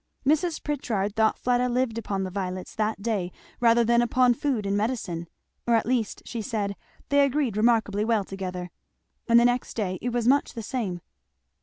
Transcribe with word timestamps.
Mrs. 0.25 0.63
Pritchard 0.63 1.15
thought 1.15 1.37
Fleda 1.37 1.69
lived 1.69 1.95
upon 1.95 2.23
the 2.23 2.31
violets 2.31 2.73
that 2.73 3.03
day 3.03 3.31
rather 3.59 3.83
than 3.83 4.01
upon 4.01 4.33
food 4.33 4.65
and 4.65 4.75
medicine; 4.75 5.27
or 5.67 5.75
at 5.75 5.85
least, 5.85 6.23
she 6.25 6.41
said, 6.41 6.75
they 7.09 7.23
agreed 7.23 7.55
remarkably 7.55 8.03
well 8.03 8.23
together. 8.23 8.71
And 9.27 9.39
the 9.39 9.45
next 9.45 9.75
day 9.75 9.99
it 10.01 10.09
was 10.09 10.27
much 10.27 10.53
the 10.53 10.63
same. 10.63 11.01